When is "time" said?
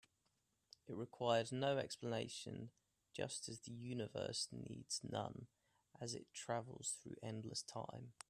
7.61-8.13